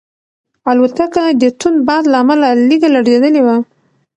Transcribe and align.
الوتکه 0.69 1.23
د 1.41 1.43
توند 1.59 1.79
باد 1.87 2.03
له 2.11 2.17
امله 2.23 2.47
لږه 2.69 2.89
لړزېدلې 2.95 3.41
وه. 3.45 3.57